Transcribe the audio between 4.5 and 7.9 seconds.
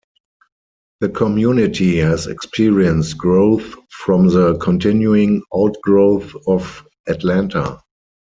continuing outgrowth of Atlanta.